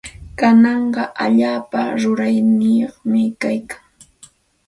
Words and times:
Kanaqa 0.39 1.01
allaapa 1.25 1.79
rurayyuqmi 2.01 3.21
kaykaa. 3.41 3.83